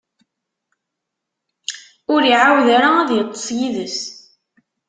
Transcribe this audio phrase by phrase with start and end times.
[2.13, 3.99] Ur iɛawed ara ad iṭṭeṣ yid-s.